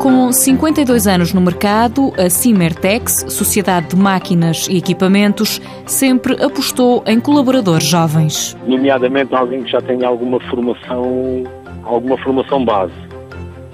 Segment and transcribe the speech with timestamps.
[0.00, 7.20] Com 52 anos no mercado, a Cimertex, Sociedade de Máquinas e Equipamentos, sempre apostou em
[7.20, 8.56] colaboradores jovens.
[8.66, 11.44] Nomeadamente alguém que já tenha alguma formação,
[11.84, 12.94] alguma formação base,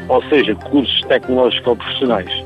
[0.09, 2.45] ou seja, cursos tecnológicos profissionais.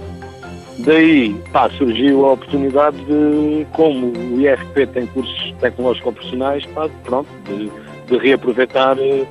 [0.81, 7.31] Daí pá, surgiu a oportunidade de, como o IFP tem cursos tecnológicos profissionais, pá, pronto,
[7.47, 7.71] de,
[8.09, 9.25] de reaproveitar eh,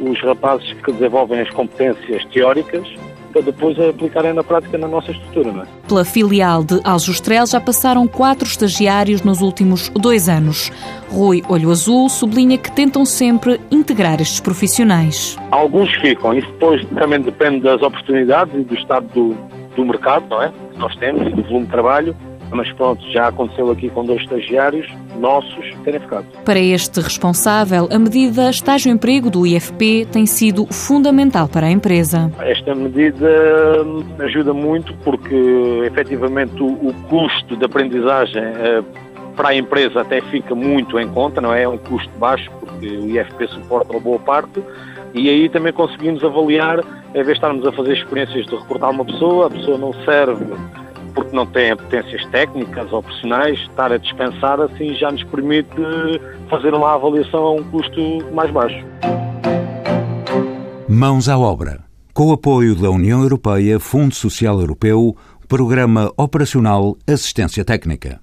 [0.00, 2.88] os rapazes que desenvolvem as competências teóricas
[3.32, 5.52] para depois aplicarem na prática na nossa estrutura.
[5.52, 5.66] Não é?
[5.88, 10.70] Pela filial de Aljustrel já passaram quatro estagiários nos últimos dois anos.
[11.10, 15.36] Rui Olho Azul sublinha que tentam sempre integrar estes profissionais.
[15.50, 19.36] Alguns ficam, isso depois também depende das oportunidades e do estado do,
[19.74, 20.52] do mercado, não é?
[20.72, 22.16] Que nós temos e do volume de trabalho
[22.52, 24.86] mas pronto, já aconteceu aqui com dois estagiários
[25.18, 26.26] nossos terem ficado.
[26.44, 32.30] Para este responsável, a medida estágio-emprego do IFP tem sido fundamental para a empresa.
[32.40, 33.28] Esta medida
[34.18, 38.82] ajuda muito porque, efetivamente, o, custo de aprendizagem eh,
[39.36, 41.62] para a empresa até fica muito em conta, não é?
[41.62, 44.62] É um custo baixo porque o IFP suporta uma boa parte
[45.14, 49.04] e aí também conseguimos avaliar, em vez de estarmos a fazer experiências de recrutar uma
[49.04, 50.44] pessoa, a pessoa não serve
[51.14, 55.70] porque não tem potências técnicas ou profissionais, estar a dispensar assim já nos permite
[56.48, 58.00] fazer uma avaliação a um custo
[58.32, 58.84] mais baixo.
[60.88, 61.84] Mãos à obra.
[62.12, 65.16] Com o apoio da União Europeia, Fundo Social Europeu,
[65.48, 68.22] Programa Operacional Assistência Técnica.